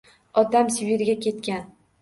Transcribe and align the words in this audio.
—Otam 0.43 0.71
Sibirga 0.77 1.19
ketgan. 1.27 1.67